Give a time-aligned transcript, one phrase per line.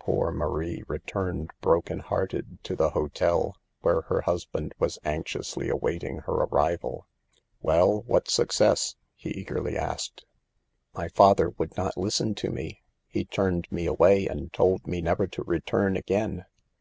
[0.00, 6.18] Poor Marie returned broken hearted to the hotel, where her husband was anxiously await ing
[6.22, 7.06] her arrival."
[7.62, 10.24] Well, what success?" he eagerly asked.
[10.92, 12.82] "My father would not listen to me.
[13.06, 16.46] He turned me away and told me never to return again."